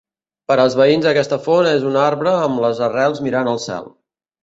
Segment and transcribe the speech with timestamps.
[0.51, 3.93] Per als veïns aquesta font és un arbre amb les arrels mirant al cel.